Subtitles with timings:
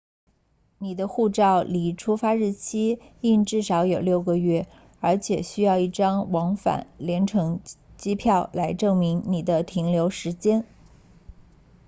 [0.79, 4.67] 你的护照离出发日期应至少有6个月
[4.99, 7.61] 而且需要一张往返联程
[7.97, 10.65] 机票来证明你的停留时间